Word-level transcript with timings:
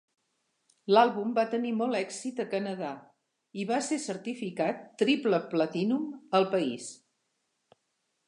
L'àlbum 0.93 1.33
va 1.39 1.43
tenir 1.51 1.73
molt 1.81 1.97
èxit 1.97 2.41
a 2.43 2.45
Canadà, 2.53 2.89
i 3.63 3.67
va 3.71 3.77
ésser 3.85 3.99
certificat 4.07 4.81
Triple 5.03 5.41
Platinum 5.53 6.11
al 6.41 6.49
país. 6.57 6.89